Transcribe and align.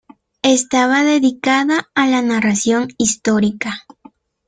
Estaba 0.41 1.03
dedicada 1.03 1.87
a 1.93 2.07
la 2.07 2.23
narración 2.23 2.87
histórica. 2.97 3.85